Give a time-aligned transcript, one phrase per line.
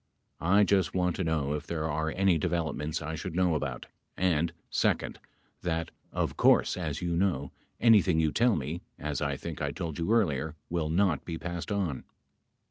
[0.39, 3.85] I just want to know if there are any developments I should know about
[4.17, 5.19] and, second,
[5.61, 9.99] that of course as you know, anything you tell me, as I think I told
[9.99, 12.03] you earlier, will not be passed on.